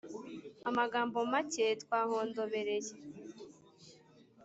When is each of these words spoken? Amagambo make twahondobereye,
Amagambo 0.69 1.17
make 1.31 1.65
twahondobereye, 1.81 2.91